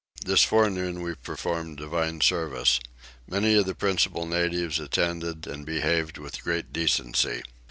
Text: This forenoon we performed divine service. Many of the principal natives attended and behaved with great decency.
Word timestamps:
This 0.25 0.41
forenoon 0.41 1.03
we 1.03 1.13
performed 1.13 1.77
divine 1.77 2.21
service. 2.21 2.79
Many 3.27 3.53
of 3.53 3.67
the 3.67 3.75
principal 3.75 4.25
natives 4.25 4.79
attended 4.79 5.45
and 5.45 5.63
behaved 5.63 6.17
with 6.17 6.43
great 6.43 6.73
decency. 6.73 7.43